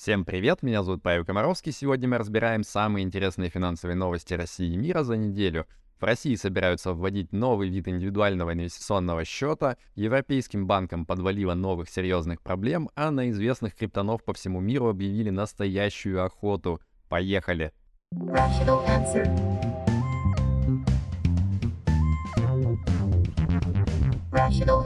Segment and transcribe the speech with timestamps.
[0.00, 1.72] Всем привет, меня зовут Павел Комаровский.
[1.72, 5.66] Сегодня мы разбираем самые интересные финансовые новости России и мира за неделю.
[6.00, 12.88] В России собираются вводить новый вид индивидуального инвестиционного счета, европейским банкам подвалило новых серьезных проблем,
[12.94, 16.80] а на известных криптонов по всему миру объявили настоящую охоту.
[17.10, 17.74] Поехали!
[18.14, 18.82] Rational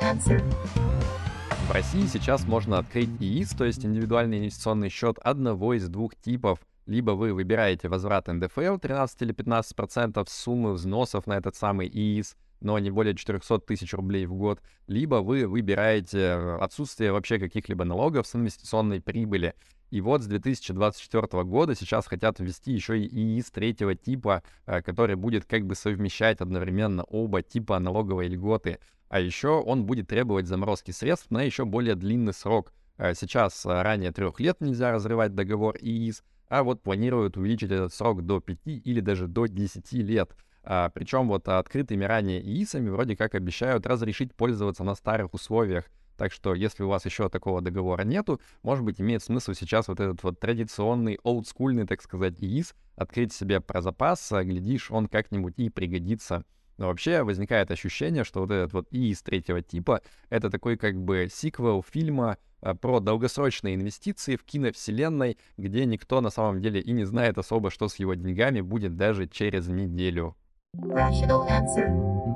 [0.01, 0.43] answer.
[1.67, 6.59] В России сейчас можно открыть ИИС, то есть индивидуальный инвестиционный счет одного из двух типов.
[6.85, 12.79] Либо вы выбираете возврат НДФЛ 13 или 15% суммы взносов на этот самый ИИС, но
[12.79, 18.37] не более 400 тысяч рублей в год, либо вы выбираете отсутствие вообще каких-либо налогов с
[18.37, 19.55] инвестиционной прибыли.
[19.91, 25.15] И вот с 2024 года сейчас хотят ввести еще и ИИС третьего типа, э, который
[25.15, 28.81] будет как бы совмещать одновременно оба типа налоговой льготы.
[29.09, 32.73] А еще он будет требовать заморозки средств на еще более длинный срок.
[32.97, 37.93] Э, сейчас э, ранее трех лет нельзя разрывать договор ИИС, а вот планируют увеличить этот
[37.93, 40.37] срок до 5 или даже до 10 лет.
[40.63, 45.85] А, причем вот открытыми ранее ИИСами вроде как обещают разрешить пользоваться на старых условиях.
[46.17, 50.01] Так что, если у вас еще такого договора нету, может быть, имеет смысл сейчас вот
[50.01, 55.55] этот вот традиционный, олдскульный, так сказать, ИИС открыть себе про запас, а, глядишь, он как-нибудь
[55.57, 56.45] и пригодится.
[56.77, 61.29] Но вообще возникает ощущение, что вот этот вот ИИС третьего типа— это такой как бы
[61.31, 67.05] сиквел фильма а, про долгосрочные инвестиции в киновселенной, где никто на самом деле и не
[67.05, 70.37] знает особо, что с его деньгами будет даже через неделю.
[70.77, 72.34] Rational answer.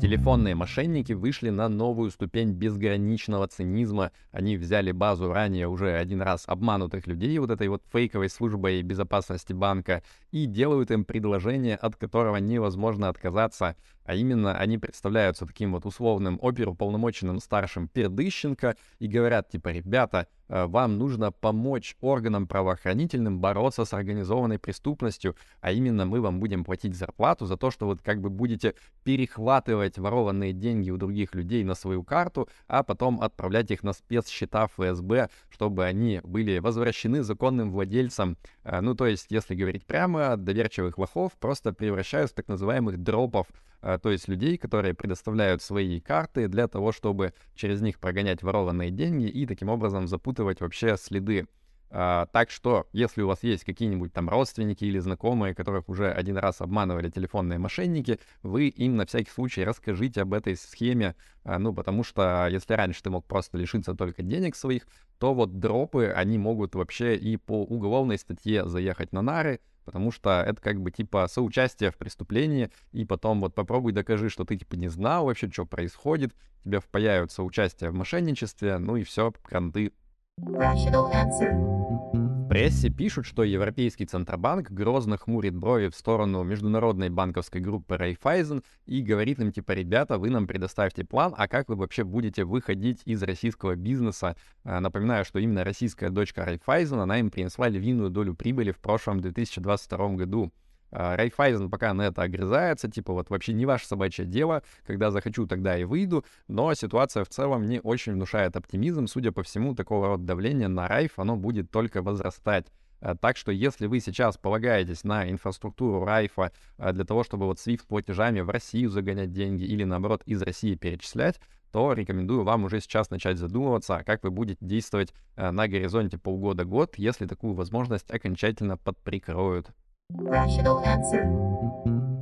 [0.00, 4.12] Телефонные мошенники вышли на новую ступень безграничного цинизма.
[4.32, 9.52] Они взяли базу ранее уже один раз обманутых людей вот этой вот фейковой службой безопасности
[9.52, 13.76] банка и делают им предложение, от которого невозможно отказаться.
[14.04, 20.98] А именно, они представляются таким вот условным оперуполномоченным старшим Пердыщенко и говорят, типа, ребята, вам
[20.98, 27.46] нужно помочь органам правоохранительным бороться с организованной преступностью, а именно мы вам будем платить зарплату
[27.46, 32.02] за то, что вот как бы будете перехватывать ворованные деньги у других людей на свою
[32.02, 38.36] карту, а потом отправлять их на спецсчета ФСБ, чтобы они были возвращены законным владельцам.
[38.64, 43.46] Э, ну, то есть, если говорить прямо, доверчивых лохов просто превращают в так называемых дропов,
[43.48, 48.90] э, то есть людей, которые предоставляют свои карты для того, чтобы через них прогонять ворованные
[48.90, 51.46] деньги и таким образом запутывать вообще следы.
[51.92, 56.36] А, так что, если у вас есть какие-нибудь там родственники или знакомые, которых уже один
[56.36, 61.74] раз обманывали телефонные мошенники, вы им на всякий случай расскажите об этой схеме, а, ну,
[61.74, 64.86] потому что если раньше ты мог просто лишиться только денег своих,
[65.18, 70.42] то вот дропы, они могут вообще и по уголовной статье заехать на нары, потому что
[70.42, 74.74] это как бы типа соучастие в преступлении, и потом вот попробуй докажи, что ты типа
[74.74, 79.92] не знал вообще, что происходит, тебе впаяют соучастие в мошенничестве, ну и все, кранты.
[80.36, 82.19] В
[82.50, 89.02] прессе пишут, что Европейский Центробанк грозно хмурит брови в сторону международной банковской группы Raiffeisen и
[89.02, 93.22] говорит им, типа, ребята, вы нам предоставьте план, а как вы вообще будете выходить из
[93.22, 94.34] российского бизнеса?
[94.64, 99.20] А, напоминаю, что именно российская дочка Raiffeisen, она им принесла львиную долю прибыли в прошлом
[99.20, 100.52] 2022 году.
[100.92, 105.46] А, Райфайзен пока на это огрызается, типа вот вообще не ваше собачье дело, когда захочу,
[105.46, 110.08] тогда и выйду, но ситуация в целом не очень внушает оптимизм, судя по всему, такого
[110.08, 112.66] рода давление на Райф, оно будет только возрастать.
[113.00, 117.58] А, так что если вы сейчас полагаетесь на инфраструктуру Райфа а, для того, чтобы вот
[117.58, 121.40] SWIFT платежами в Россию загонять деньги или наоборот из России перечислять,
[121.72, 127.26] то рекомендую вам уже сейчас начать задумываться, как вы будете действовать на горизонте полгода-год, если
[127.26, 129.70] такую возможность окончательно подприкроют.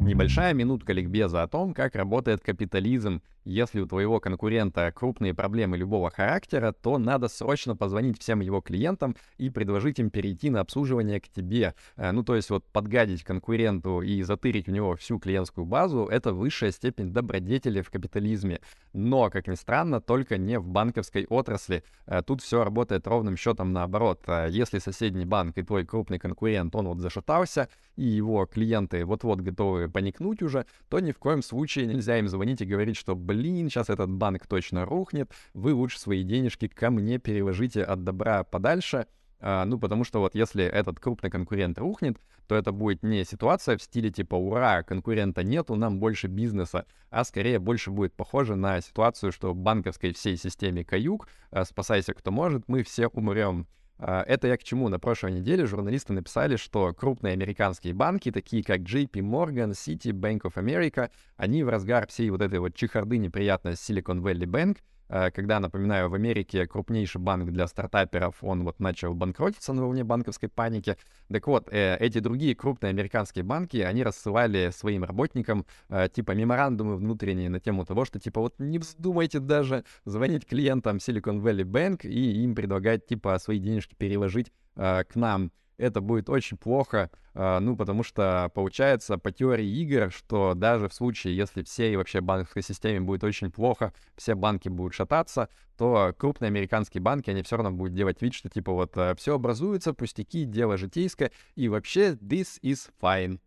[0.01, 3.23] Небольшая минутка ликбеза о том, как работает капитализм.
[3.49, 9.17] Если у твоего конкурента крупные проблемы любого характера, то надо срочно позвонить всем его клиентам
[9.39, 11.75] и предложить им перейти на обслуживание к тебе.
[11.97, 16.35] Э, ну, то есть вот подгадить конкуренту и затырить у него всю клиентскую базу— это
[16.35, 18.61] высшая степень добродетели в капитализме.
[18.93, 21.85] Но, как ни странно, только не в банковской отрасли.
[22.05, 24.25] Э, тут все работает ровным счетом наоборот.
[24.27, 29.41] Э, если соседний банк и твой крупный конкурент, он вот зашатался, и его клиенты вот-вот
[29.41, 33.38] готовы паникнуть уже, то ни в коем случае нельзя им звонить и говорить, что, блин,
[33.43, 39.07] сейчас этот банк точно рухнет, вы лучше свои денежки ко мне переложите от добра подальше,
[39.41, 43.77] а, ну, потому что вот если этот крупный конкурент рухнет, то это будет не ситуация
[43.77, 48.81] в стиле типа «Ура, конкурента нету, нам больше бизнеса», а скорее больше будет похоже на
[48.81, 53.67] ситуацию, что банковской всей системе каюк, а, спасайся кто может, мы все умрем.
[53.99, 54.89] А, это я к чему?
[54.89, 60.43] На прошлой неделе журналисты написали, что крупные американские банки, такие как JP Morgan, Citi, Bank
[60.43, 65.61] of America, они в разгар всей вот этой вот чехарды неприятной Silicon Valley Bank когда,
[65.61, 70.97] напоминаю, в Америке крупнейший банк для стартаперов, он вот начал банкротиться на волне банковской паники.
[71.29, 76.97] Так вот, э, эти другие крупные американские банки, они рассылали своим работникам э, типа меморандумы
[76.97, 82.07] внутренние на тему того, что типа вот не вздумайте даже звонить клиентам Silicon Valley Bank
[82.07, 87.77] и им предлагать типа свои денежки переложить к нам это будет очень плохо, а, ну,
[87.77, 93.01] потому что получается по теории игр, что даже в случае, если всей вообще банковской системе
[93.01, 97.95] будет очень плохо, все банки будут шататься, то крупные американские банки, они все равно будут
[97.95, 102.91] делать вид, что типа вот э, все образуется, пустяки, дело житейское, и вообще this is
[103.01, 103.39] fine.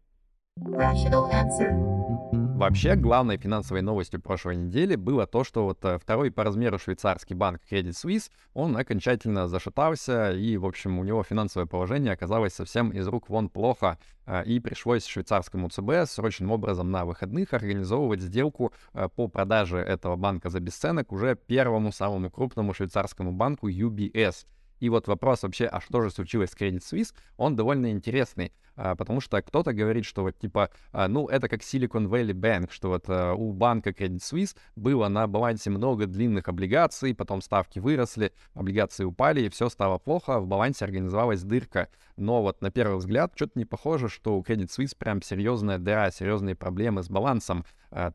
[0.57, 2.30] Rational answer.
[2.61, 7.35] Вообще, главной финансовой новостью прошлой недели было то, что вот э, второй по размеру швейцарский
[7.35, 12.91] банк Credit Suisse, он окончательно зашатался, и, в общем, у него финансовое положение оказалось совсем
[12.91, 13.97] из рук вон плохо,
[14.27, 20.15] э, и пришлось швейцарскому ЦБ срочным образом на выходных организовывать сделку э, по продаже этого
[20.15, 24.45] банка за бесценок уже первому самому крупному швейцарскому банку UBS—
[24.81, 28.95] и вот вопрос вообще, а что же случилось с Credit Suisse, он довольно интересный, а,
[28.95, 32.89] потому что кто-то говорит, что вот типа, а, ну это как Silicon Valley Bank, что
[32.89, 38.33] вот а, у банка Credit Suisse было на балансе много длинных облигаций, потом ставки выросли,
[38.55, 41.87] облигации упали, и все стало плохо, в балансе организовалась дырка.
[42.17, 46.09] Но вот на первый взгляд что-то не похоже, что у Credit Suisse прям серьезная дыра,
[46.09, 47.65] серьезные проблемы с балансом.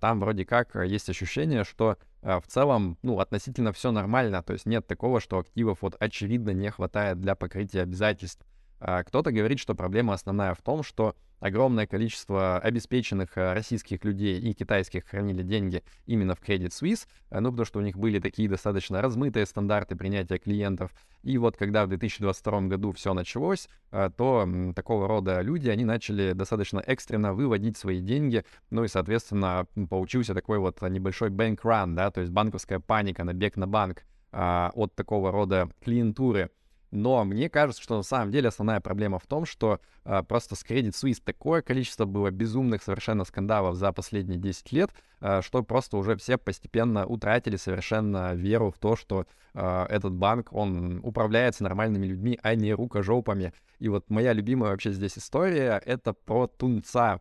[0.00, 4.87] Там вроде как есть ощущение, что в целом, ну, относительно все нормально, то есть нет
[4.87, 8.44] такого, что активов вот очевидно не хватает для покрытия обязательств.
[8.78, 14.40] А, кто-то говорит, что проблема основная в том, что огромное количество обеспеченных э, российских людей
[14.40, 18.19] и китайских хранили деньги именно в Credit Suisse, э, ну, потому что у них были
[18.19, 20.93] такие достаточно размытые стандарты принятия клиентов.
[21.23, 26.81] И вот когда в 2022 году все началось, то такого рода люди, они начали достаточно
[26.81, 32.32] экстренно выводить свои деньги, ну и, соответственно, получился такой вот небольшой run, да, то есть
[32.32, 36.50] банковская паника, набег на банк а, от такого рода клиентуры.
[36.96, 40.64] Но мне кажется, что на самом деле основная проблема в том, что э, просто с
[40.64, 44.90] Credit Suisse такое количество было безумных совершенно скандалов за последние 10 лет,
[45.20, 50.54] э, что просто уже все постепенно утратили совершенно веру в то, что э, этот банк,
[50.54, 53.52] он управляется нормальными людьми, а не рукожопами.
[53.78, 57.20] И вот моя любимая вообще здесь история— это про тунца.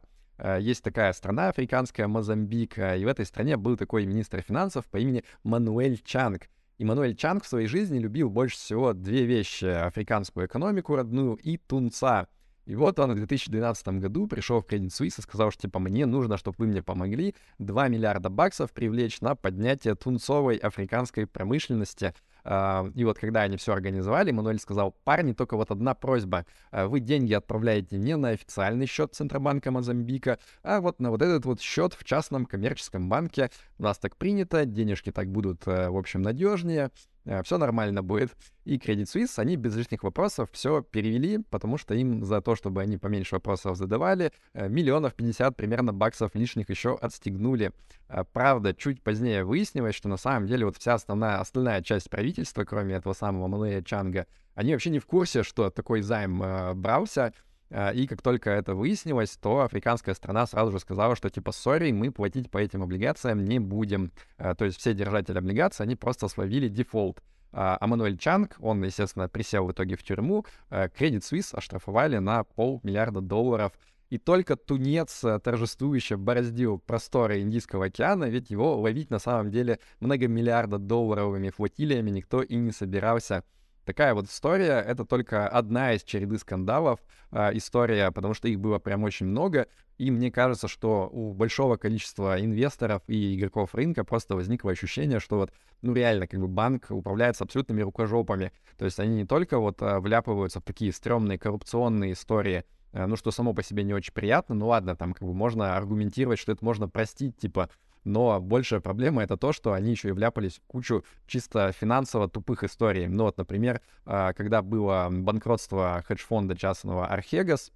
[0.59, 5.23] Есть такая страна африканская, Мозамбик, и в этой стране был такой министр финансов по имени
[5.43, 6.49] Мануэль Чанг.
[6.77, 12.27] Иммануэль Чанг в своей жизни любил больше всего две вещи— африканскую экономику родную и тунца.
[12.65, 16.05] И вот он в 2012 году пришел в Credit Suisse и сказал, что типа мне
[16.05, 22.13] нужно, чтобы вы мне помогли 2 миллиарда баксов привлечь на поднятие тунцовой африканской промышленности—
[22.45, 26.45] и вот когда они все организовали, Мануэль сказал, парни, только вот одна просьба.
[26.71, 31.45] А, вы деньги отправляете не на официальный счет Центробанка Мозамбика, а вот на вот этот
[31.45, 33.49] вот счет в частном коммерческом банке.
[33.79, 36.91] У нас так принято, денежки так будут, э, в общем, надежнее.
[37.25, 38.35] Э, все нормально будет.
[38.63, 42.81] И Credit Suisse, они без лишних вопросов все перевели, потому что им за то, чтобы
[42.81, 47.71] они поменьше вопросов задавали, э, миллионов 50 примерно баксов лишних еще отстегнули.
[48.07, 52.63] Э, правда, чуть позднее выяснилось, что на самом деле вот вся основная, остальная часть правительства,
[52.63, 56.41] кроме этого самого Мануэля Чанга, они вообще не в курсе, что такой займ
[56.75, 57.33] брался,
[57.71, 62.11] и как только это выяснилось, то африканская страна сразу же сказала, что типа, сори, мы
[62.11, 64.11] платить по этим облигациям не будем.
[64.37, 67.21] То есть все держатели облигаций, они просто словили дефолт.
[67.51, 70.45] А Мануэль Чанг, он, естественно, присел в итоге в тюрьму.
[70.69, 73.71] Credit Suisse оштрафовали на полмиллиарда долларов.
[74.09, 79.79] И только тунец э, торжествующе бороздил просторы Индийского океана, ведь его ловить на самом деле
[79.99, 83.43] многомиллиарда долларовыми флотилиями никто и не собирался.
[83.85, 86.99] Такая вот история, это только одна из череды скандалов,
[87.31, 89.67] э, история, потому что их было прям очень много,
[89.99, 95.37] и мне кажется, что у большого количества инвесторов и игроков рынка просто возникло ощущение, что
[95.37, 99.79] вот, ну реально, как бы банк управляется абсолютными рукожопами, то есть они не только вот
[99.83, 104.13] э, вляпываются в такие стрёмные коррупционные истории, э, ну что само по себе не очень
[104.13, 107.69] приятно, ну ладно, там как бы можно аргументировать, что это можно простить, типа,
[108.05, 112.63] но большая проблема это то, что они еще и вляпались в кучу чисто финансово тупых
[112.63, 113.07] историй.
[113.07, 117.71] Ну вот, например, а, когда было банкротство хедж-фонда частного Archegos,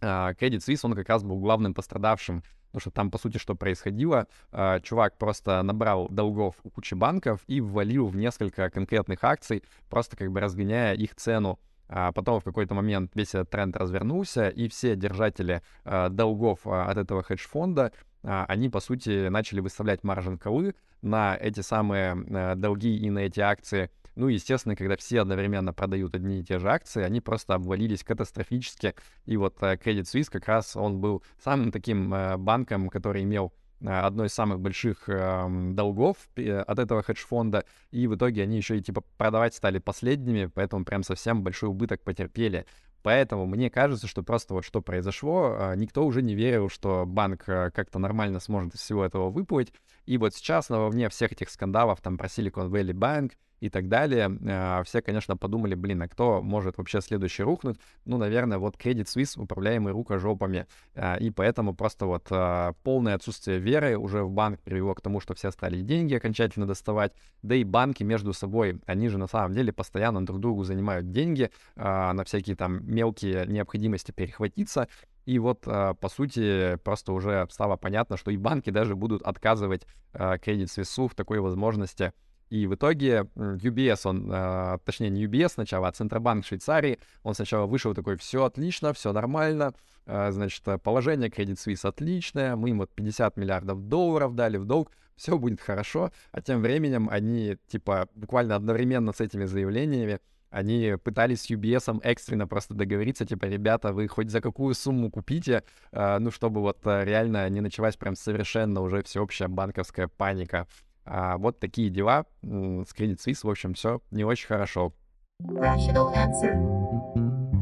[0.00, 3.54] а, Credit Suisse, он как раз был главным пострадавшим, потому что там, по сути, что
[3.54, 9.64] происходило, а, чувак просто набрал долгов у кучи банков и ввалил в несколько конкретных акций,
[9.88, 11.58] просто как бы разгоняя их цену.
[11.86, 17.22] А потом в какой-то момент весь этот тренд развернулся, и все держатели долгов от этого
[17.22, 17.92] хедж-фонда
[18.24, 23.40] они, по сути, начали выставлять маржин колы на эти самые э, долги и на эти
[23.40, 23.90] акции.
[24.16, 28.94] Ну, естественно, когда все одновременно продают одни и те же акции, они просто обвалились катастрофически.
[29.26, 33.52] И вот э, Credit Suisse как раз он был самым таким э, банком, который имел
[33.84, 38.82] одной из самых больших э, долгов от этого хедж-фонда, и в итоге они еще и
[38.82, 42.64] типа продавать стали последними, поэтому прям совсем большой убыток потерпели.
[43.04, 47.44] Поэтому мне кажется, что просто вот что произошло, а, никто уже не верил, что банк
[47.48, 49.74] а, как-то нормально сможет из всего этого выплыть.
[50.06, 53.32] И вот сейчас, на волне всех этих скандалов, там про Silicon Valley Bank,
[53.64, 54.30] и так далее.
[54.46, 57.78] А, все, конечно, подумали, блин, а кто может вообще следующий рухнуть?
[58.04, 60.66] Ну, наверное, вот Credit Suisse, управляемый рукожопами.
[60.94, 65.18] А, и поэтому просто вот а, полное отсутствие веры уже в банк привело к тому,
[65.18, 67.12] что все стали деньги окончательно доставать.
[67.42, 71.50] Да и банки между собой, они же на самом деле постоянно друг другу занимают деньги
[71.76, 74.88] на всякие там мелкие необходимости перехватиться.
[75.26, 80.64] И вот, по сути, просто уже стало понятно, что и банки даже будут отказывать Credit
[80.64, 82.12] Suisse в такой возможности.
[82.50, 87.66] И в итоге UBS, он, э, точнее не UBS сначала, а Центробанк Швейцарии, он сначала
[87.66, 89.72] вышел такой, все отлично, все нормально,
[90.06, 95.38] значит, положение Credit Suisse отличное, мы им вот 50 миллиардов долларов дали в долг, все
[95.38, 100.20] будет хорошо, а тем временем они, типа, буквально одновременно с этими заявлениями,
[100.54, 105.64] они пытались с UBS экстренно просто договориться, типа, ребята, вы хоть за какую сумму купите,
[105.90, 110.68] э, ну, чтобы вот э, реально не началась прям совершенно уже всеобщая банковская паника.
[111.04, 114.92] А, вот такие дела с Credit Suisse, в общем, все не очень хорошо.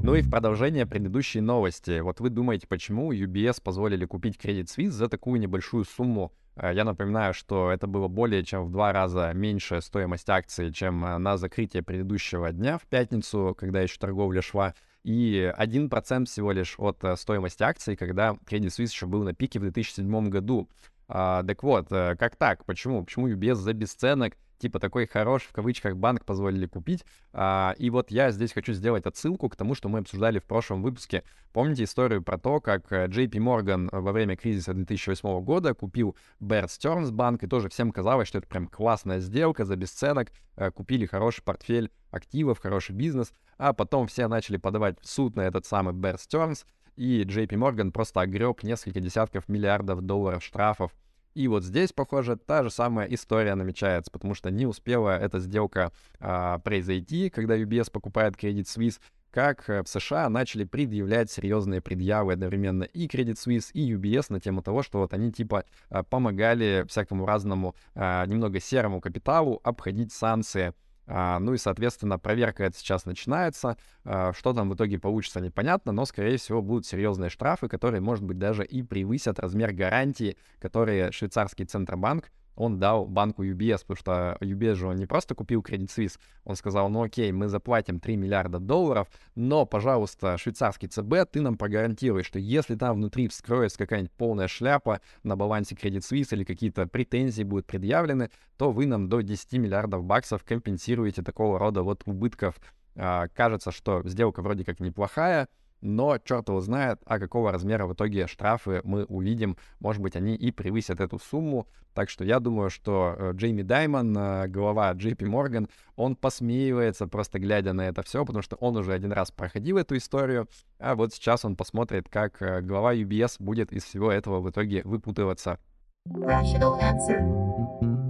[0.05, 2.01] Ну и в продолжение предыдущей новости.
[2.01, 6.33] Вот вы думаете, почему UBS позволили купить Credit Suisse за такую небольшую сумму?
[6.57, 11.05] А, я напоминаю, что это было более чем в два раза меньше стоимость акции, чем
[11.05, 16.75] а, на закрытие предыдущего дня в пятницу, когда еще торговля шла, и 1% всего лишь
[16.79, 20.69] от э, стоимости акций, когда Credit Suisse еще был на пике в 2007 году.
[21.07, 22.65] А, так вот, э, как так?
[22.65, 23.05] Почему?
[23.05, 27.05] Почему UBS за бесценок, типа такой хороший, в кавычках, банк позволили купить?
[27.33, 30.83] А, и вот я здесь хочу сделать отсылку к тому, что мы обсуждали в прошлом
[30.83, 31.25] выпуске.
[31.53, 36.67] Помните историю про то, как э, JP Morgan во время кризиса 2008 года купил Bear
[36.67, 41.07] Stearns банк, и тоже всем казалось, что это прям классная сделка за бесценок, э, купили
[41.07, 45.93] хороший портфель активов, хороший бизнес, а потом все начали подавать в суд на этот самый
[45.93, 46.65] Bear Stearns,
[46.95, 50.93] и JP Morgan просто огреб несколько десятков миллиардов долларов штрафов
[51.35, 55.93] и вот здесь, похоже, та же самая история намечается, потому что не успела эта сделка
[56.21, 59.01] а, произойти, когда UBS покупает Credit Suisse,
[59.33, 64.41] как э, в США начали предъявлять серьезные предъявы одновременно и Credit Suisse, и UBS на
[64.41, 70.13] тему того, что вот они типа а, помогали всякому разному а, немного серому капиталу обходить
[70.13, 70.75] санкции
[71.07, 73.77] ну и, соответственно, проверка это сейчас начинается.
[74.05, 78.25] А, что там в итоге получится, непонятно, но, скорее всего, будут серьезные штрафы, которые, может
[78.25, 84.37] быть, даже и превысят размер гарантии, которые швейцарский Центробанк он дал банку UBS, потому что
[84.41, 88.17] UBS же он не просто купил Credit Suisse, он сказал, ну окей, мы заплатим 3
[88.17, 94.13] миллиарда долларов, но, пожалуйста, швейцарский ЦБ, ты нам прогарантируешь, что если там внутри вскроется какая-нибудь
[94.13, 99.21] полная шляпа на балансе Credit Suisse или какие-то претензии будут предъявлены, то вы нам до
[99.21, 102.57] 10 миллиардов баксов компенсируете такого рода вот убытков.
[102.95, 105.49] А, кажется, что сделка вроде как неплохая,
[105.83, 109.57] но черт его знает, а какого размера в итоге штрафы мы увидим.
[109.81, 111.67] Может быть, они и превысят эту сумму.
[111.93, 117.39] Так что я думаю, что э, Джейми Даймон, э, глава JP Morgan, он посмеивается, просто
[117.39, 120.49] глядя на это все, потому что он уже один раз проходил эту историю,
[120.79, 124.81] а вот сейчас он посмотрит, как э, глава UBS будет из всего этого в итоге
[124.85, 125.59] выпутываться.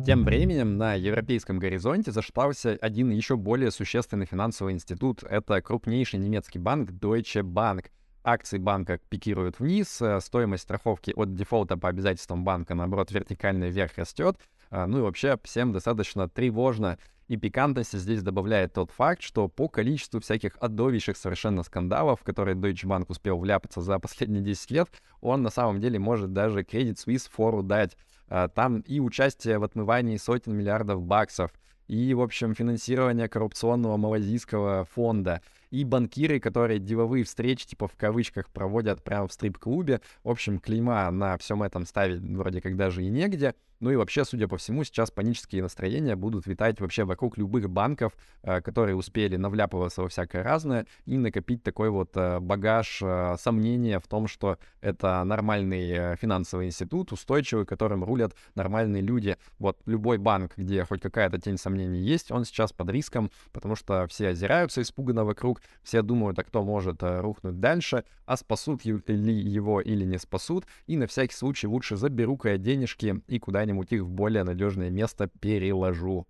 [0.04, 5.22] Тем временем на европейском горизонте зашептался один еще более существенный финансовый институт.
[5.22, 7.86] Это крупнейший немецкий банк Deutsche Bank.
[8.24, 13.96] Акции банка пикируют вниз, э, стоимость страховки от дефолта по обязательствам банка, наоборот, вертикально вверх
[13.96, 14.38] растет.
[14.70, 16.98] А, ну и вообще всем достаточно тревожно.
[17.32, 22.54] И пикантности здесь добавляет тот факт, что по количеству всяких отдовейших совершенно скандалов, в которые
[22.54, 24.90] Deutsche Bank успел вляпаться за последние 10 лет,
[25.22, 27.96] он на самом деле может даже Credit Suisse фору дать.
[28.28, 31.54] А, там и участие в отмывании сотен миллиардов баксов,
[31.88, 35.40] и, в общем, финансирование коррупционного малазийского фонда,
[35.72, 40.02] и банкиры, которые деловые встречи, типа в кавычках, проводят прямо в стрип-клубе.
[40.22, 43.54] В общем, клейма на всем этом ставить вроде как даже и негде.
[43.82, 48.12] Ну и вообще, судя по всему, сейчас панические настроения будут витать вообще вокруг любых банков,
[48.44, 53.98] э, которые успели навляпываться во всякое разное и накопить такой вот э, багаж э, сомнения
[53.98, 59.36] в том, что это нормальный финансовый институт, устойчивый, которым рулят нормальные люди.
[59.58, 64.06] Вот любой банк, где хоть какая-то тень сомнений есть, он сейчас под риском, потому что
[64.06, 68.94] все озираются испуганно вокруг, все думают, а кто может рухнуть дальше, а спасут ли
[69.32, 74.02] его или не спасут, и на всякий случай лучше заберу-ка я денежки и куда-нибудь их
[74.02, 76.26] в более надежное место переложу.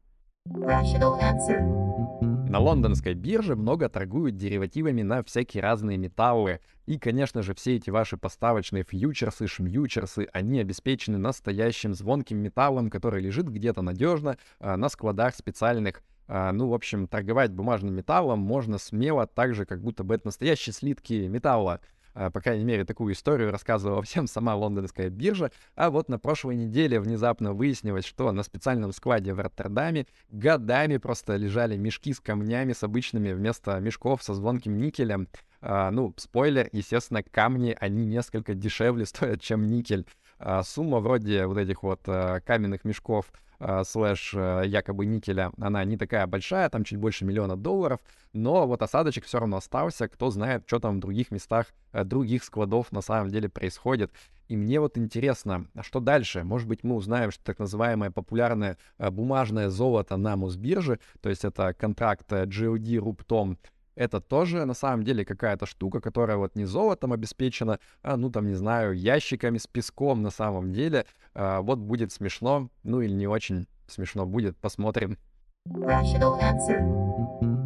[2.52, 6.60] На лондонской бирже много торгуют деривативами на всякие разные металлы.
[6.84, 13.22] И, конечно же, все эти ваши поставочные фьючерсы, шмьючерсы, они обеспечены настоящим звонким металлом, который
[13.22, 19.26] лежит где-то надежно а, на складах специальных ну, в общем, торговать бумажным металлом можно смело,
[19.26, 21.80] так же, как будто бы это настоящие слитки металла.
[22.14, 25.50] А, по крайней мере, такую историю рассказывала всем сама лондонская биржа.
[25.74, 31.36] А вот на прошлой неделе внезапно выяснилось, что на специальном складе в Роттердаме годами просто
[31.36, 35.28] лежали мешки с камнями, с обычными вместо мешков со звонким никелем.
[35.60, 40.06] А, ну, спойлер, естественно, камни, они несколько дешевле стоят, чем никель.
[40.38, 43.51] А, сумма вроде вот этих вот а, каменных мешков а,
[43.84, 48.00] слэш а, якобы никеля, она не такая большая, там чуть больше миллиона долларов,
[48.32, 52.44] но вот осадочек все равно остался, кто знает, что там в других местах, а, других
[52.44, 54.10] складов на самом деле происходит.
[54.48, 56.44] И мне вот интересно, а что дальше?
[56.44, 61.72] Может быть, мы узнаем, что так называемое популярное бумажное золото на Мосбирже, то есть это
[61.72, 63.58] контракт GOD Рубтом,
[63.94, 68.46] это тоже на самом деле какая-то штука, которая вот не золотом обеспечена, а, ну там,
[68.46, 71.06] не знаю, ящиками с песком на самом деле.
[71.34, 75.18] А, вот будет смешно, ну или не очень смешно будет, посмотрим.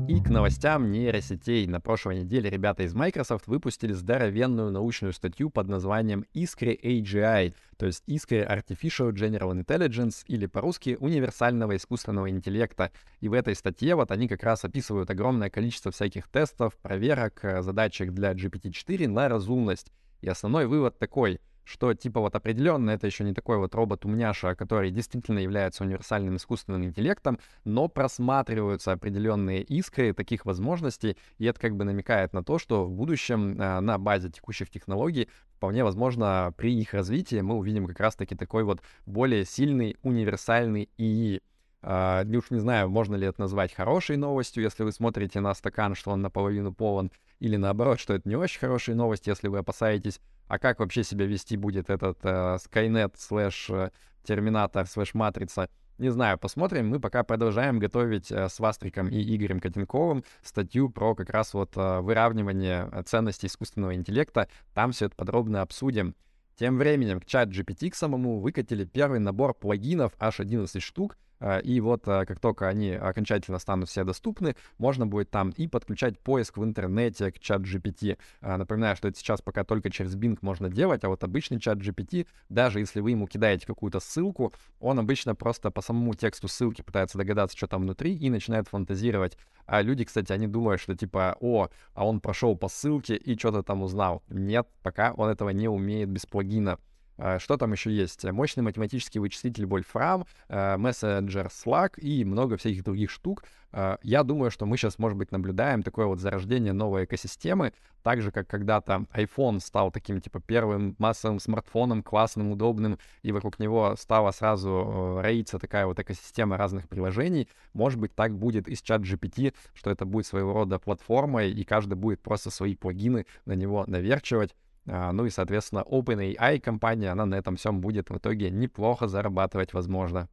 [0.08, 1.66] И к новостям нейросетей.
[1.66, 7.86] На прошлой неделе ребята из Microsoft выпустили здоровенную научную статью под названием Искре AGI, то
[7.86, 12.92] есть Искре Artificial General Intelligence или по-русски универсального искусственного интеллекта.
[13.20, 17.62] И в этой статье вот они как раз описывают огромное количество всяких тестов, проверок, э,
[17.62, 19.90] задачек для GPT-4 на разумность.
[20.20, 24.90] И основной вывод такой— что типа вот определенно это еще не такой вот робот-умняша, который
[24.90, 31.84] действительно является универсальным искусственным интеллектом, но просматриваются определенные искры таких возможностей, и это как бы
[31.84, 36.94] намекает на то, что в будущем э, на базе текущих технологий вполне возможно при их
[36.94, 41.42] развитии мы увидим как раз-таки такой вот более сильный универсальный ИИ.
[41.82, 45.94] Uh, уж не знаю, можно ли это назвать хорошей новостью, если вы смотрите на стакан,
[45.94, 50.20] что он наполовину полон, или наоборот, что это не очень хорошая новость, если вы опасаетесь
[50.48, 53.90] а как вообще себя вести будет этот э, Skynet слэш э,
[54.22, 56.88] Терминатор слэш Матрица, не знаю, посмотрим.
[56.88, 61.76] Мы пока продолжаем готовить э, с Вастриком и Игорем Котенковым статью про как раз вот
[61.76, 64.48] э, выравнивание ценностей искусственного интеллекта.
[64.74, 66.14] Там все это подробно обсудим.
[66.58, 71.16] Тем временем к ChatGPT к самому выкатили первый набор плагинов, аж 11 штук,
[71.62, 76.18] и вот а, как только они окончательно станут все доступны, можно будет там и подключать
[76.18, 78.18] поиск в интернете к ChatGPT.
[78.40, 82.26] А, напоминаю, что это сейчас пока только через Bing можно делать, а вот обычный ChatGPT,
[82.48, 87.18] даже если вы ему кидаете какую-то ссылку, он обычно просто по самому тексту ссылки пытается
[87.18, 89.36] догадаться, что там внутри, и начинает фантазировать.
[89.66, 93.62] А люди, кстати, они думают, что типа, о, а он прошел по ссылке и что-то
[93.62, 94.22] там узнал.
[94.28, 96.78] Нет, пока он этого не умеет без плагина.
[97.18, 98.24] А, что там еще есть?
[98.24, 103.44] Мощный математический вычислитель Wolfram, а, мессенджер Slack и много всяких других штук.
[103.72, 108.22] А, я думаю, что мы сейчас, может быть, наблюдаем такое вот зарождение новой экосистемы, так
[108.22, 113.94] же, как когда-то iPhone стал таким, типа, первым массовым смартфоном, классным, удобным, и вокруг него
[113.98, 117.48] стала сразу э, роиться такая вот экосистема разных приложений.
[117.72, 121.64] Может быть, так будет и с чат GPT, что это будет своего рода платформой, и
[121.64, 124.54] каждый будет просто свои плагины на него наверчивать.
[124.88, 129.72] А, ну и, соответственно, OpenAI компания, она на этом всем будет в итоге неплохо зарабатывать,
[129.72, 130.28] возможно.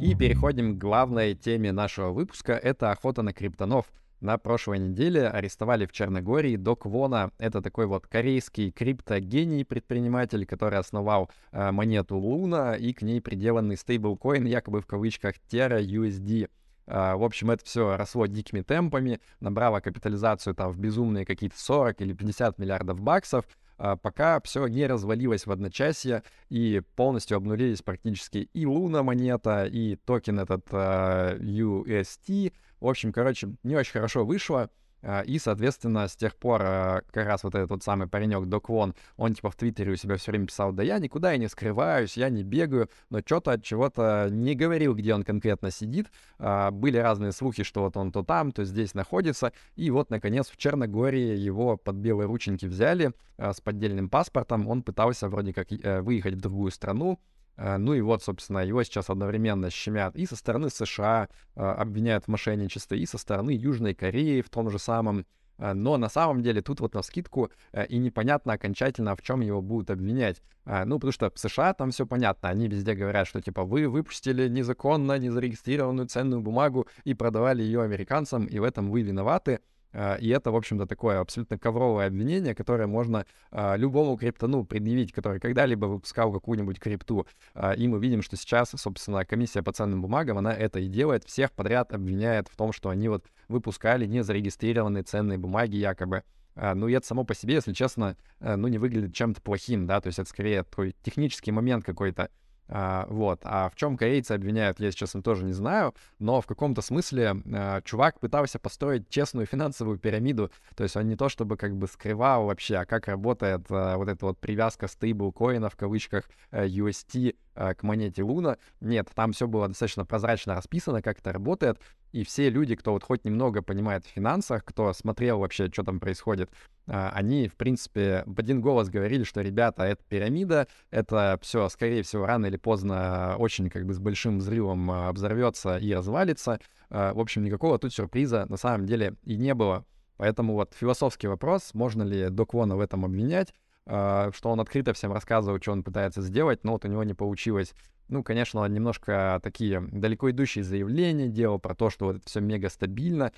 [0.00, 2.52] И переходим к главной теме нашего выпуска.
[2.52, 3.86] Это охота на криптонов.
[4.20, 7.30] На прошлой неделе арестовали в Черногории Док Вона.
[7.38, 13.76] Это такой вот корейский криптогений предприниматель, который основал э, монету Луна и к ней приделанный
[13.76, 16.48] стейблкоин, якобы в кавычках Terra USD.
[16.90, 22.00] А, в общем, это все росло дикими темпами, набрало капитализацию там в безумные какие-то 40
[22.00, 23.44] или 50 миллиардов баксов,
[23.76, 29.96] а, пока все не развалилось в одночасье и полностью обнулились практически и Луна монета, и
[29.96, 32.52] токен этот UST.
[32.80, 34.70] В общем, короче, не очень хорошо вышло.
[35.02, 38.68] А, и, соответственно, с тех пор а, как раз вот этот вот самый паренек Док
[38.68, 41.48] Вон, он типа в Твиттере у себя все время писал, да я никуда и не
[41.48, 46.10] скрываюсь, я не бегаю, но что-то от чего-то не говорил, где он конкретно сидит.
[46.38, 49.52] А, были разные слухи, что вот он то там, то здесь находится.
[49.76, 54.68] И вот, наконец, в Черногории его под белые рученьки взяли с поддельным паспортом.
[54.68, 57.20] Он пытался вроде как э, выехать в другую страну,
[57.58, 62.28] ну и вот, собственно, его сейчас одновременно щемят и со стороны США э, обвиняют в
[62.28, 65.26] мошенничестве, и со стороны Южной Кореи в том же самом.
[65.58, 67.50] Э, но на самом деле тут вот на скидку
[67.88, 70.40] и непонятно окончательно, в чем его будут обвинять.
[70.64, 72.50] Ну, потому что в США там все понятно.
[72.50, 78.44] Они везде говорят, что типа вы выпустили незаконно незарегистрированную ценную бумагу и продавали ее американцам,
[78.44, 79.60] и в этом вы виноваты.
[79.92, 85.12] А, и это, в общем-то, такое абсолютно ковровое обвинение, которое можно а, любому криптону предъявить,
[85.12, 87.26] который когда-либо выпускал какую-нибудь крипту.
[87.54, 91.24] А, и мы видим, что сейчас, собственно, комиссия по ценным бумагам, она это и делает,
[91.24, 96.22] всех подряд обвиняет в том, что они вот выпускали незарегистрированные ценные бумаги якобы.
[96.54, 100.08] Ну и это само по себе, если честно, ну не выглядит чем-то плохим, да, то
[100.08, 102.30] есть это скорее такой технический момент какой-то.
[102.68, 103.40] А, вот.
[103.44, 107.80] А в чем корейцы обвиняют, я, честно, тоже не знаю, но в каком-то смысле а,
[107.82, 112.46] чувак пытался построить честную финансовую пирамиду, то есть он не то чтобы как бы скрывал
[112.46, 117.74] вообще, а как работает а, вот эта вот привязка стейблкоина в кавычках а, UST а,
[117.74, 118.58] к монете Луна.
[118.80, 121.80] Нет, там все было достаточно прозрачно расписано, как это работает,
[122.12, 126.00] и все люди, кто вот хоть немного понимает в финансах, кто смотрел вообще, что там
[126.00, 126.50] происходит,
[126.86, 132.02] а, они, в принципе, в один голос говорили, что, ребята, это пирамида, это все, скорее
[132.02, 136.60] всего, рано или поздно очень как бы с большим взрывом а, взорвется и развалится.
[136.88, 139.84] А, в общем, никакого тут сюрприза на самом деле и не было.
[140.16, 143.54] Поэтому вот философский вопрос, можно ли Доквона в этом обвинять,
[143.86, 147.72] что он открыто всем рассказывал, что он пытается сделать, но вот у него не получилось.
[148.08, 152.40] Ну, конечно, он немножко такие далеко идущие заявления делал про то, что вот это все
[152.40, 153.32] мега стабильно.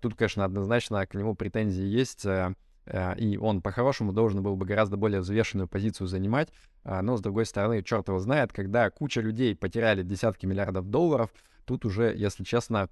[0.00, 2.54] Тут, конечно, однозначно к нему претензии есть э,
[2.86, 6.48] Э, и он по-хорошему должен был бы гораздо более взвешенную позицию занимать.
[6.84, 11.30] А, но, с другой стороны, черт его знает, когда куча людей потеряли десятки миллиардов долларов,
[11.64, 12.88] тут уже, если честно,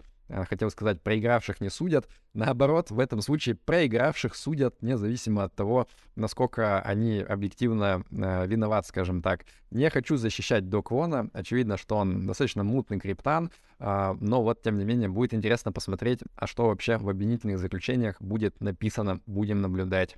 [0.49, 2.09] хотел сказать, проигравших не судят.
[2.33, 9.23] Наоборот, в этом случае проигравших судят независимо от того, насколько они объективно э, виноваты, скажем
[9.23, 9.45] так.
[9.71, 11.29] Не хочу защищать Док Вона.
[11.33, 16.21] Очевидно, что он достаточно мутный криптан, э, но вот, тем не менее, будет интересно посмотреть,
[16.37, 19.21] а что вообще в обвинительных заключениях будет написано.
[19.27, 20.17] Будем наблюдать.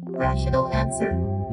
[0.00, 1.49] Rational answer.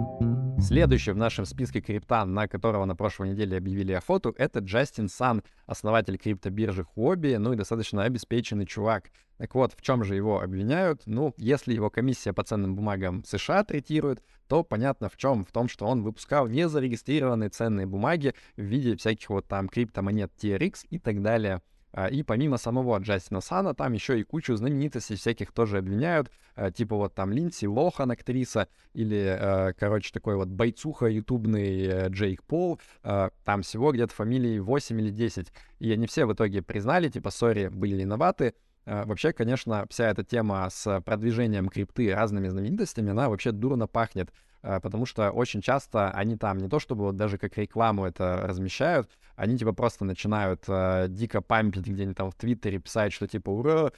[0.67, 5.41] Следующий в нашем списке криптан, на которого на прошлой неделе объявили охоту, это Джастин Сан,
[5.65, 9.06] основатель криптобиржи Huobi, ну и достаточно обеспеченный чувак.
[9.38, 11.03] Так вот, в чем же его обвиняют?
[11.06, 15.45] Ну, если его комиссия по ценным бумагам США третирует, то понятно в чем.
[15.45, 20.80] В том, что он выпускал незарегистрированные ценные бумаги в виде всяких вот там криптомонет TRX
[20.89, 21.62] и так далее.
[21.93, 26.30] А, и помимо самого Джастина Сана, там еще и кучу знаменитостей всяких тоже обвиняют,
[26.74, 32.43] типа вот там Линдси Лохан, актриса, или, а, короче, такой вот бойцуха ютубный э, Джейк
[32.43, 37.30] Пол, там всего где-то фамилии 8 или 10, и они все в итоге признали, типа,
[37.30, 38.54] сори, были виноваты,
[38.86, 44.32] Вообще, конечно, вся эта тема с продвижением крипты разными знаменитостями, она вообще дурно пахнет.
[44.62, 49.10] Потому что очень часто они там не то чтобы вот даже как рекламу это размещают,
[49.38, 53.91] они типа просто начинают э, дико пампить где-нибудь там в Твиттере, писать, что типа «Ура!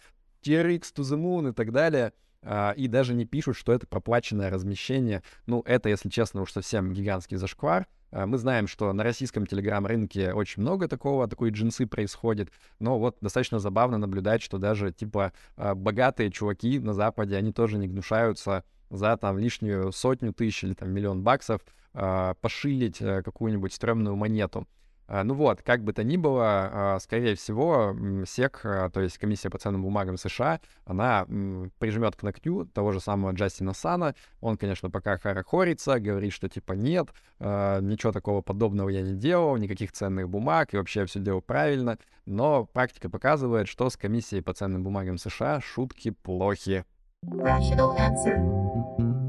[0.44, 2.12] TRX to the moon» и так далее, э,
[2.44, 5.24] и даже не пишут, что это проплаченное размещение.
[5.46, 7.88] Ну, это, если честно, уж совсем гигантский зашквар.
[8.12, 12.50] Мы знаем, что на российском телеграм-рынке очень много такого, такой джинсы происходит,
[12.80, 17.88] но вот достаточно забавно наблюдать, что даже, типа, богатые чуваки на Западе, они тоже не
[17.88, 24.68] гнушаются за там лишнюю сотню тысяч или там миллион баксов пошилить э, какую-нибудь стрёмную монету.
[25.10, 27.96] Э, ну вот, как бы то ни было, э, скорее всего,
[28.26, 31.26] СЕК, э, то есть комиссия по ценным бумагам США, она
[31.80, 34.16] прижмет к ногтю того же самого Джастина Сана.
[34.40, 39.92] Он, конечно, пока хорохорится, говорит, что типа нет, ничего такого подобного я не делал, никаких
[39.92, 41.98] ценных бумаг, и вообще я все делал правильно.
[42.26, 46.86] Но практика показывает, что с комиссией по ценным бумагам США шутки плохи.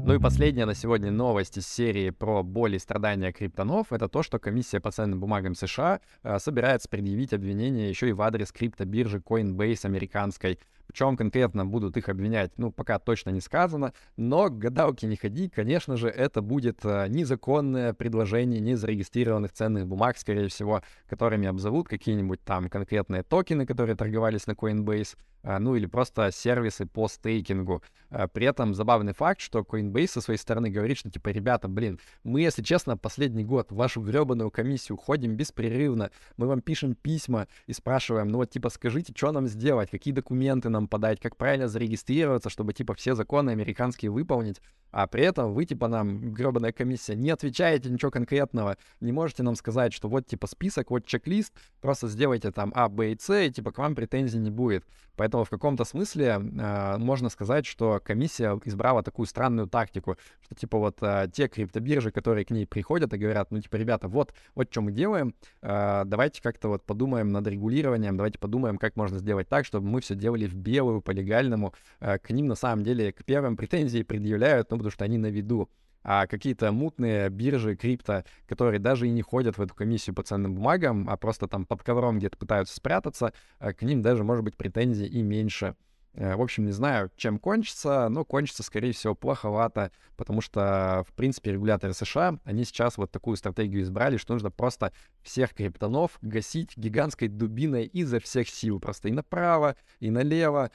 [0.03, 4.23] Ну и последняя на сегодня новость из серии про боль и страдания криптонов— это то,
[4.23, 9.19] что комиссия по ценным бумагам США э, собирается предъявить обвинение еще и в адрес криптобиржи
[9.19, 10.59] Coinbase американской.
[10.87, 15.15] В чем конкретно будут их обвинять, ну, пока точно не сказано, но к гадалке не
[15.15, 21.87] ходи, конечно же, это будет э, незаконное предложение незарегистрированных ценных бумаг, скорее всего, которыми обзовут
[21.87, 27.81] какие-нибудь там конкретные токены, которые торговались на Coinbase, ну или просто сервисы по стейкингу.
[28.09, 31.99] Э, при этом забавный факт, что Coinbase со своей стороны говорит, что типа, ребята, блин,
[32.23, 37.47] мы, если честно, последний год в вашу гребаную комиссию ходим беспрерывно, мы вам пишем письма
[37.67, 41.67] и спрашиваем, ну вот типа скажите, что нам сделать, какие документы нам подать, как правильно
[41.67, 47.15] зарегистрироваться, чтобы типа все законы американские выполнить, а при этом вы типа нам, гребаная комиссия,
[47.15, 52.07] не отвечаете ничего конкретного, не можете нам сказать, что вот типа список, вот чек-лист, просто
[52.07, 54.85] сделайте там А, Б и С, и типа к вам претензий не будет.
[55.15, 60.77] Поэтому в каком-то смысле э, можно сказать, что комиссия избрала такую странную тактику, что типа
[60.77, 64.71] вот э, те криптобиржи, которые к ней приходят и говорят, ну типа, ребята, вот, вот
[64.71, 69.47] что мы делаем, э, давайте как-то вот подумаем над регулированием, давайте подумаем, как можно сделать
[69.47, 71.73] так, чтобы мы все делали в белую, по легальному.
[71.99, 75.27] Э, к ним на самом деле к первым претензии предъявляют, ну потому что они на
[75.27, 75.69] виду
[76.03, 80.55] а какие-то мутные биржи, крипто, которые даже и не ходят в эту комиссию по ценным
[80.55, 84.57] бумагам, а просто там под ковром где-то пытаются спрятаться, э, к ним даже, может быть,
[84.57, 85.75] претензий и меньше.
[86.13, 91.13] Э, в общем, не знаю, чем кончится, но кончится, скорее всего, плоховато, потому что, в
[91.13, 96.75] принципе, регуляторы США, они сейчас вот такую стратегию избрали, что нужно просто всех криптонов гасить
[96.75, 100.71] гигантской дубиной изо всех сил, просто и направо, и налево, а,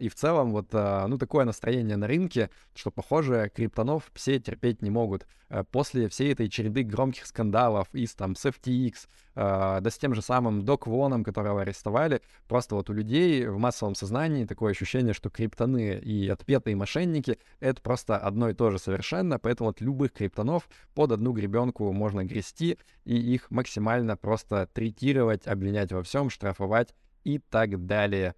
[0.00, 4.82] и в целом вот, а, ну, такое настроение на рынке, что, похоже, криптонов все терпеть
[4.82, 5.26] не могут.
[5.48, 8.94] Э, после всей этой череды громких скандалов из там с FTX,
[9.34, 13.94] да с тем же самым Док Воном, которого арестовали, просто вот у людей в массовом
[13.94, 19.38] сознании такое ощущение, что криптоны и отпетые мошенники— это просто одно и то же совершенно,
[19.38, 25.92] поэтому вот любых криптонов под одну гребенку можно грести и их максимально просто третировать, обвинять
[25.92, 28.34] во всем, штрафовать и так далее.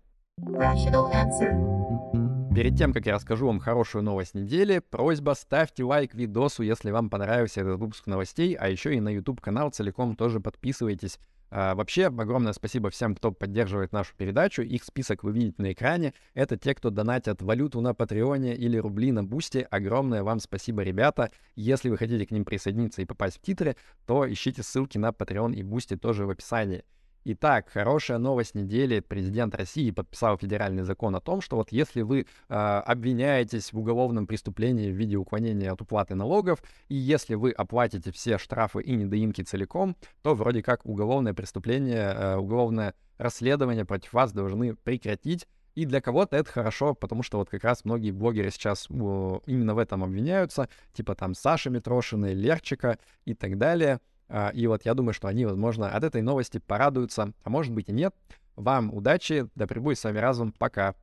[2.55, 7.09] Перед тем, как я расскажу вам хорошую новость недели, просьба ставьте лайк видосу, если вам
[7.09, 11.19] понравился этот выпуск новостей, а еще и на YouTube-канал целиком тоже подписывайтесь.
[11.53, 14.63] А, вообще, огромное спасибо всем, кто поддерживает нашу передачу.
[14.63, 16.15] Их список вы видите на экране.
[16.35, 19.67] Это те, кто донатят валюту на Патреоне или рубли на Boosty.
[19.71, 21.31] Огромное вам спасибо, ребята.
[21.57, 23.77] Если вы хотите к ним присоединиться и попасть в титры,
[24.07, 26.85] то ищите ссылки на Patreon и Boosty тоже в описании.
[27.25, 29.01] Итак, хорошая новость недели.
[29.01, 34.27] Президент России подписал федеральный закон о том, что вот если вы э, обвиняетесь в уголовном
[34.27, 39.43] преступлении в виде уклонения от уплаты налогов, и если вы оплатите все штрафы и недоимки
[39.43, 45.47] целиком, то вроде как уголовное преступление, э, уголовное расследование против вас должны прекратить.
[45.75, 49.79] И для кого-то это хорошо, потому что вот как раз многие блогеры сейчас именно в
[49.79, 54.01] этом обвиняются, типа там Саши Митрошина, Лерчика и так далее.
[54.33, 57.89] А, и вот я думаю, что они, возможно, от этой новости порадуются, а может быть
[57.89, 58.15] и нет.
[58.55, 60.95] Вам удачи, да пребудет с вами разум, пока.